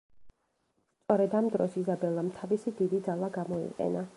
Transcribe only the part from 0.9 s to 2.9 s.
სწორედ ამ დროს იზაბელამ თავისი